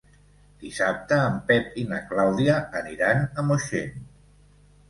[0.63, 4.01] Dissabte en Pep i na Clàudia aniran a Moixent.